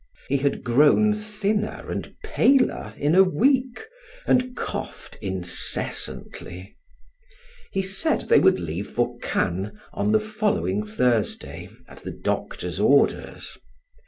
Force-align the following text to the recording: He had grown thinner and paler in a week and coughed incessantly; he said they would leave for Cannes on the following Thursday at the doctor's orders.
He 0.29 0.37
had 0.37 0.63
grown 0.63 1.13
thinner 1.13 1.91
and 1.91 2.15
paler 2.23 2.95
in 2.97 3.13
a 3.13 3.21
week 3.23 3.85
and 4.25 4.55
coughed 4.57 5.15
incessantly; 5.21 6.75
he 7.71 7.83
said 7.83 8.21
they 8.21 8.39
would 8.39 8.59
leave 8.59 8.89
for 8.89 9.19
Cannes 9.19 9.73
on 9.93 10.11
the 10.11 10.19
following 10.19 10.81
Thursday 10.83 11.69
at 11.87 11.99
the 11.99 12.09
doctor's 12.09 12.79
orders. 12.79 13.55